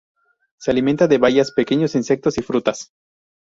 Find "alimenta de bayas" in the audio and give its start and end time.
0.71-1.51